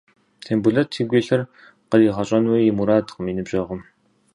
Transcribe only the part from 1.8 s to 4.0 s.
къригъэщӏэнуи и мурадкъым и ныбжьэгъум.